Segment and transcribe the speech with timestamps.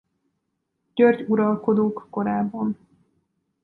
[0.93, 2.77] György uralkodók korában.